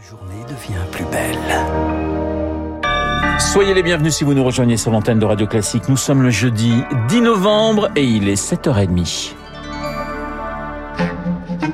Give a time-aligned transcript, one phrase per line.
[0.00, 1.36] journée devient plus belle.
[3.40, 5.88] Soyez les bienvenus si vous nous rejoignez sur l'antenne de Radio Classique.
[5.88, 6.72] Nous sommes le jeudi
[7.08, 9.32] 10 novembre et il est 7h30.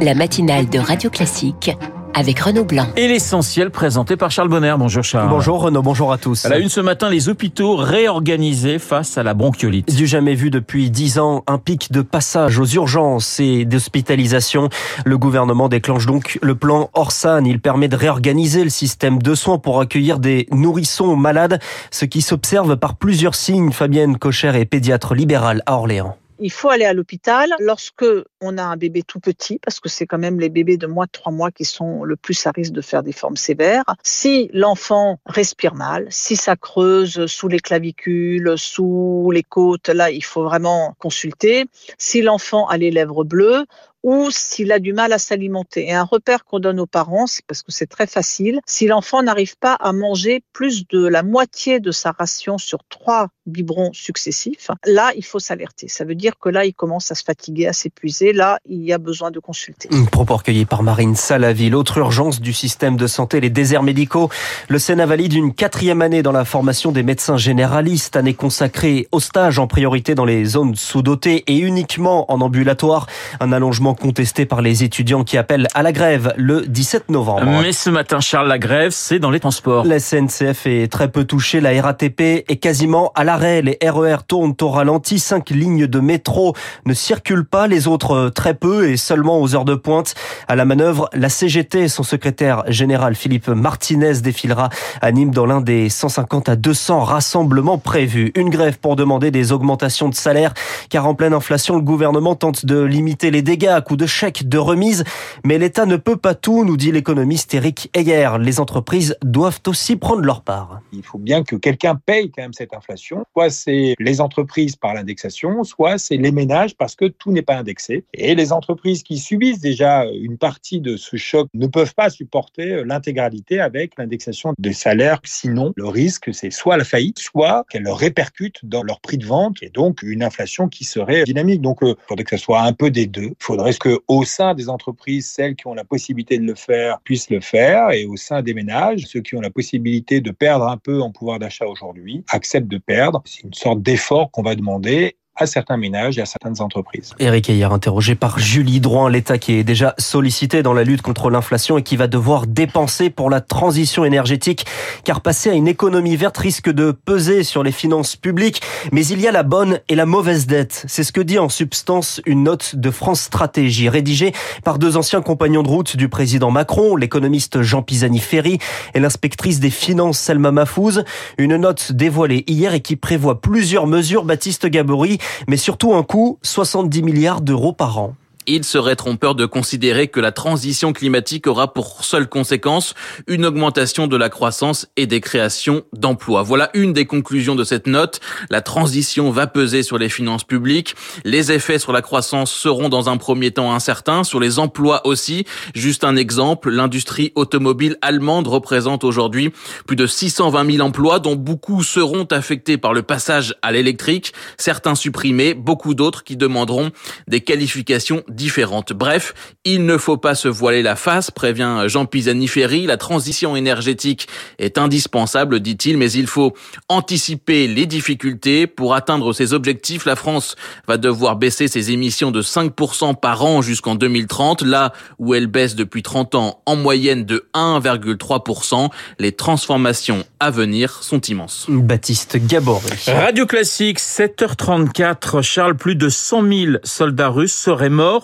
[0.00, 1.76] La matinale de Radio Classique
[2.18, 2.88] avec Renaud Blanc.
[2.96, 4.74] Et l'essentiel présenté par Charles Bonner.
[4.76, 5.28] Bonjour Charles.
[5.28, 6.44] Bonjour Renaud, bonjour à tous.
[6.44, 9.94] À la une ce matin, les hôpitaux réorganisés face à la bronchiolite.
[9.94, 14.68] Du jamais vu depuis dix ans, un pic de passage aux urgences et d'hospitalisation.
[15.04, 17.44] Le gouvernement déclenche donc le plan Orsan.
[17.44, 21.60] Il permet de réorganiser le système de soins pour accueillir des nourrissons malades,
[21.92, 23.70] ce qui s'observe par plusieurs signes.
[23.70, 26.16] Fabienne Cocher est pédiatre libérale à Orléans.
[26.38, 28.04] Il faut aller à l'hôpital lorsque
[28.40, 31.06] on a un bébé tout petit, parce que c'est quand même les bébés de moins
[31.06, 33.84] de trois mois qui sont le plus à risque de faire des formes sévères.
[34.02, 40.24] Si l'enfant respire mal, si ça creuse sous les clavicules, sous les côtes, là, il
[40.24, 41.66] faut vraiment consulter.
[41.98, 43.64] Si l'enfant a les lèvres bleues,
[44.02, 45.88] ou s'il a du mal à s'alimenter.
[45.88, 49.22] Et un repère qu'on donne aux parents, c'est parce que c'est très facile, si l'enfant
[49.22, 54.70] n'arrive pas à manger plus de la moitié de sa ration sur trois biberons successifs,
[54.84, 55.88] là, il faut s'alerter.
[55.88, 58.32] Ça veut dire que là, il commence à se fatiguer, à s'épuiser.
[58.32, 59.88] Là, il y a besoin de consulter.
[60.12, 61.70] Propos recueilli par Marine Salavi.
[61.70, 64.28] L'autre urgence du système de santé, les déserts médicaux.
[64.68, 69.20] Le Sénat valide une quatrième année dans la formation des médecins généralistes, année consacrée au
[69.20, 73.06] stage en priorité dans les zones sous-dotées et uniquement en ambulatoire.
[73.40, 77.44] Un allongement contesté par les étudiants qui appellent à la grève le 17 novembre.
[77.44, 79.84] Mais ce matin, Charles, la grève, c'est dans les transports.
[79.84, 83.62] La SNCF est très peu touchée, la RATP est quasiment à l'arrêt.
[83.62, 86.54] Les RER tournent au ralenti, cinq lignes de métro
[86.86, 90.14] ne circulent pas, les autres euh, très peu et seulement aux heures de pointe.
[90.46, 94.68] À la manœuvre, la CGT, son secrétaire général Philippe Martinez défilera
[95.00, 98.32] à Nîmes dans l'un des 150 à 200 rassemblements prévus.
[98.34, 100.54] Une grève pour demander des augmentations de salaire,
[100.90, 104.48] car en pleine inflation, le gouvernement tente de limiter les dégâts à coup de chèques,
[104.48, 105.04] de remises.
[105.44, 108.30] Mais l'État ne peut pas tout, nous dit l'économiste Eric Heyer.
[108.40, 110.80] Les entreprises doivent aussi prendre leur part.
[110.92, 113.24] Il faut bien que quelqu'un paye quand même cette inflation.
[113.34, 117.56] Soit c'est les entreprises par l'indexation, soit c'est les ménages parce que tout n'est pas
[117.56, 118.04] indexé.
[118.14, 122.82] Et les entreprises qui subissent déjà une partie de ce choc ne peuvent pas supporter
[122.84, 125.20] l'intégralité avec l'indexation des salaires.
[125.22, 129.62] Sinon, le risque, c'est soit la faillite, soit qu'elle répercute dans leur prix de vente
[129.62, 131.60] et donc une inflation qui serait dynamique.
[131.60, 133.30] Donc, il faudrait que ce soit un peu des deux.
[133.30, 137.00] Il faudrait que au sein des entreprises, celles qui ont la possibilité de le faire
[137.04, 140.66] puissent le faire, et au sein des ménages, ceux qui ont la possibilité de perdre
[140.66, 143.20] un peu en pouvoir d'achat aujourd'hui acceptent de perdre?
[143.26, 147.14] C'est une sorte d'effort qu'on va demander à certains ménages et à certaines entreprises.
[147.18, 151.30] Eric Ayer, interrogé par Julie Droin, l'État qui est déjà sollicité dans la lutte contre
[151.30, 154.66] l'inflation et qui va devoir dépenser pour la transition énergétique,
[155.04, 158.60] car passer à une économie verte risque de peser sur les finances publiques.
[158.92, 160.84] Mais il y a la bonne et la mauvaise dette.
[160.88, 164.32] C'est ce que dit en substance une note de France Stratégie, rédigée
[164.64, 168.58] par deux anciens compagnons de route du président Macron, l'économiste Jean Pisani-Ferry
[168.94, 171.04] et l'inspectrice des finances Selma Mahfouz.
[171.38, 176.38] Une note dévoilée hier et qui prévoit plusieurs mesures, Baptiste Gabory, mais surtout un coût
[176.42, 178.14] 70 milliards d'euros par an
[178.48, 182.94] il serait trompeur de considérer que la transition climatique aura pour seule conséquence
[183.26, 186.42] une augmentation de la croissance et des créations d'emplois.
[186.42, 188.20] Voilà une des conclusions de cette note.
[188.50, 190.94] La transition va peser sur les finances publiques.
[191.24, 195.44] Les effets sur la croissance seront dans un premier temps incertains, sur les emplois aussi.
[195.74, 199.52] Juste un exemple, l'industrie automobile allemande représente aujourd'hui
[199.86, 204.94] plus de 620 000 emplois dont beaucoup seront affectés par le passage à l'électrique, certains
[204.94, 206.90] supprimés, beaucoup d'autres qui demanderont
[207.26, 208.94] des qualifications différentes.
[208.94, 209.34] Bref,
[209.66, 212.86] il ne faut pas se voiler la face, prévient Jean Pisani-Ferry.
[212.86, 214.28] La transition énergétique
[214.58, 216.54] est indispensable, dit-il, mais il faut
[216.88, 218.66] anticiper les difficultés.
[218.66, 220.54] Pour atteindre ses objectifs, la France
[220.86, 225.74] va devoir baisser ses émissions de 5% par an jusqu'en 2030, là où elle baisse
[225.74, 228.88] depuis 30 ans en moyenne de 1,3%.
[229.18, 231.66] Les transformations à venir sont immenses.
[231.68, 232.88] Baptiste Gabory.
[233.08, 235.42] Radio Classique, 7h34.
[235.42, 238.17] Charles, plus de 100 000 soldats russes seraient morts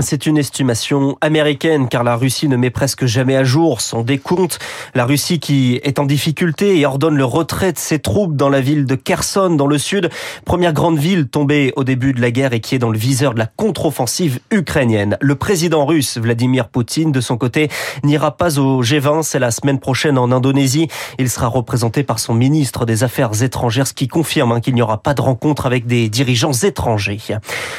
[0.00, 4.58] C'est une estimation américaine car la Russie ne met presque jamais à jour son décompte.
[4.94, 8.60] La Russie qui est en difficulté et ordonne le retrait de ses troupes dans la
[8.60, 10.10] ville de Kherson dans le sud,
[10.44, 13.34] première grande ville tombée au début de la guerre et qui est dans le viseur
[13.34, 15.16] de la contre-offensive ukrainienne.
[15.20, 17.68] Le président russe Vladimir Poutine de son côté
[18.02, 20.88] n'ira pas au G20, c'est la semaine prochaine en Indonésie.
[21.18, 24.82] Il sera représenté par son ministre des Affaires étrangères, ce qui confirme hein, qu'il n'y
[24.82, 27.18] aura pas de rencontre avec des dirigeants étrangers.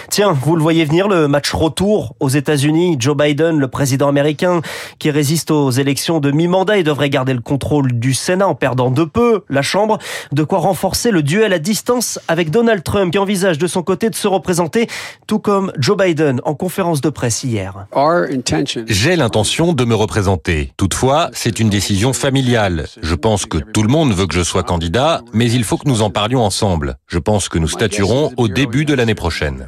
[0.09, 2.95] Tiens, vous le voyez venir le match retour aux États-Unis.
[2.99, 4.61] Joe Biden, le président américain,
[4.97, 8.89] qui résiste aux élections de mi-mandat et devrait garder le contrôle du Sénat en perdant
[8.89, 9.99] de peu la Chambre.
[10.31, 14.09] De quoi renforcer le duel à distance avec Donald Trump, qui envisage de son côté
[14.09, 14.87] de se représenter,
[15.27, 17.87] tout comme Joe Biden en conférence de presse hier.
[18.87, 20.71] J'ai l'intention de me représenter.
[20.77, 22.87] Toutefois, c'est une décision familiale.
[23.01, 25.87] Je pense que tout le monde veut que je sois candidat, mais il faut que
[25.87, 26.97] nous en parlions ensemble.
[27.07, 29.67] Je pense que nous statuerons au début de l'année prochaine.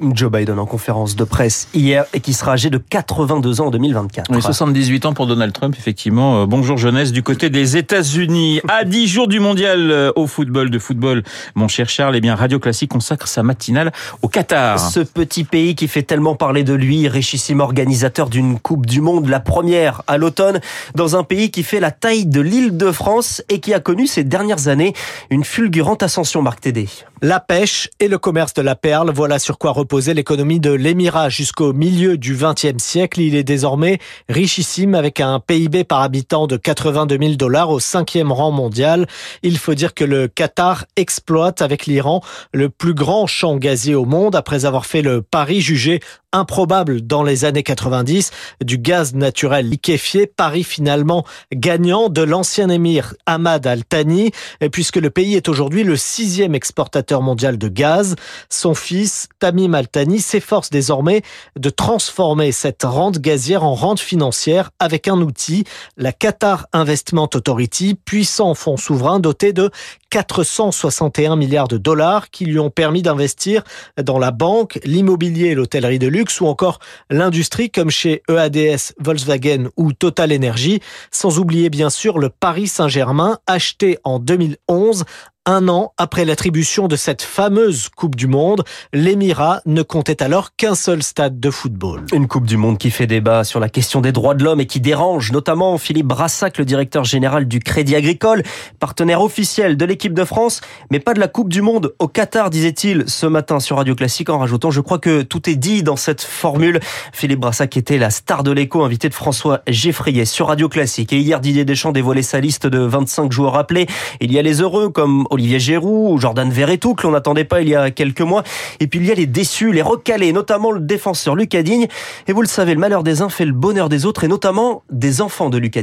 [0.00, 3.70] Joe Biden en conférence de presse hier et qui sera âgé de 82 ans en
[3.70, 4.30] 2024.
[4.30, 6.42] Oui, 78 ans pour Donald Trump, effectivement.
[6.42, 8.60] Euh, bonjour jeunesse du côté des États-Unis.
[8.68, 11.22] À 10 jours du mondial euh, au football, de football,
[11.54, 13.92] mon cher Charles, eh bien, Radio Classique consacre sa matinale
[14.22, 14.78] au Qatar.
[14.78, 19.28] Ce petit pays qui fait tellement parler de lui, richissime organisateur d'une Coupe du Monde,
[19.28, 20.60] la première à l'automne,
[20.94, 24.06] dans un pays qui fait la taille de l'île de France et qui a connu
[24.06, 24.94] ces dernières années
[25.30, 26.88] une fulgurante ascension, Marc Tédé.
[27.22, 31.28] La pêche et le commerce de la perle, voilà sur quoi reposait l'économie de l'Émirat
[31.28, 33.20] jusqu'au milieu du XXe siècle.
[33.20, 33.98] Il est désormais
[34.28, 39.06] richissime avec un PIB par habitant de 82 000 dollars au cinquième rang mondial.
[39.42, 42.22] Il faut dire que le Qatar exploite avec l'Iran
[42.54, 46.00] le plus grand champ gazier au monde après avoir fait le pari jugé
[46.32, 48.30] improbable dans les années 90
[48.62, 54.30] du gaz naturel liquéfié, pari finalement gagnant de l'ancien émir Ahmad Al-Thani,
[54.72, 58.14] puisque le pays est aujourd'hui le sixième exportateur mondial de gaz.
[58.48, 61.22] Son fils, Tamim Al-Thani, s'efforce désormais
[61.58, 65.64] de transformer cette rente gazière en rente financière avec un outil,
[65.96, 69.70] la Qatar Investment Authority, puissant fonds souverain doté de
[70.10, 73.62] 461 milliards de dollars qui lui ont permis d'investir
[74.02, 76.78] dans la banque, l'immobilier l'hôtellerie de luxe ou encore
[77.08, 80.80] l'industrie comme chez EADS, Volkswagen ou Total Energy,
[81.10, 85.04] sans oublier bien sûr le Paris Saint-Germain acheté en 2011
[85.46, 90.74] un an après l'attribution de cette fameuse Coupe du Monde, l'Émirat ne comptait alors qu'un
[90.74, 92.04] seul stade de football.
[92.12, 94.66] Une Coupe du Monde qui fait débat sur la question des droits de l'homme et
[94.66, 98.42] qui dérange notamment Philippe Brassac, le directeur général du Crédit Agricole,
[98.78, 102.48] partenaire officiel de l'équipe de France, mais pas de la Coupe du Monde au Qatar,
[102.48, 105.96] disait-il ce matin sur Radio Classique en rajoutant, je crois que tout est dit dans
[105.96, 106.80] cette formule.
[107.12, 111.12] Philippe Brassac était la star de l'écho, invité de François Geffrier sur Radio Classique.
[111.12, 113.86] Et hier, Didier Deschamps dévoilait sa liste de 25 joueurs appelés.
[114.20, 117.60] Il y a les heureux comme Olivier Giroud ou Jordan Verretou que l'on n'attendait pas
[117.60, 118.42] il y a quelques mois.
[118.80, 121.88] Et puis il y a les déçus, les recalés, notamment le défenseur Lucas Digne.
[122.26, 124.82] Et vous le savez, le malheur des uns fait le bonheur des autres et notamment
[124.90, 125.82] des enfants de Lucas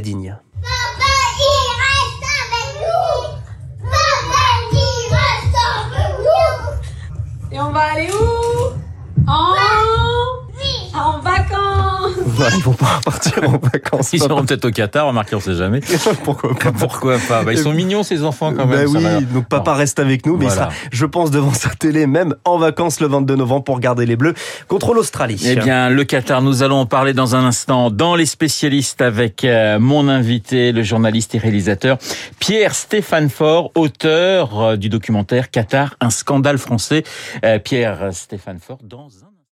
[7.68, 7.70] Digne.
[7.70, 9.54] Et on va aller où En,
[10.98, 14.12] en vacances Ils vont pas partir en vacances.
[14.12, 15.80] Ils seront peut-être au Qatar, remarquez, on sait jamais.
[16.24, 18.90] Pourquoi pas Pourquoi pas bah, Ils sont mignons ces enfants quand même.
[18.92, 19.18] Bah va.
[19.18, 22.34] oui, donc papa reste avec nous, mais il sera, je pense, devant sa télé, même
[22.44, 24.34] en vacances le 22 novembre pour garder les Bleus
[24.66, 25.40] contre l'Australie.
[25.44, 29.44] Eh bien, le Qatar, nous allons en parler dans un instant dans les spécialistes avec
[29.44, 31.98] euh, mon invité, le journaliste et réalisateur
[32.38, 37.04] Pierre Stéphane Fort, auteur euh, du documentaire Qatar, un scandale français.
[37.44, 39.37] Euh, Pierre Stéphane Fort, dans un